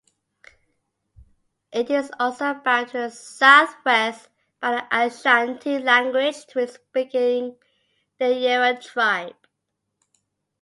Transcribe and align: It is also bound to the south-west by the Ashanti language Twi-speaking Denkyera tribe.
It 1.71 1.91
is 1.91 2.09
also 2.19 2.55
bound 2.55 2.87
to 2.87 2.93
the 3.01 3.09
south-west 3.11 4.29
by 4.59 4.71
the 4.77 4.87
Ashanti 4.91 5.77
language 5.77 6.47
Twi-speaking 6.47 7.55
Denkyera 8.19 8.81
tribe. 8.83 9.35